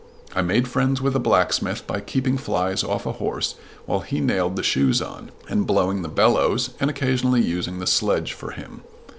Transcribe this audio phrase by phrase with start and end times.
[0.35, 3.53] I made friends with a blacksmith by keeping flies off a horse
[3.85, 8.33] while he nailed the shoes on, and "blowing the bellows" and occasionally using the "sledge"
[8.33, 8.81] for him.